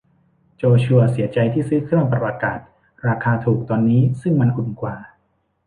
[0.57, 2.59] โจชัวเสียใจที่ซื้อเครื่องปรับอากาศ
[3.07, 4.95] ราคาถูกตอนนี้ซึ่งมันอุ่นกว่า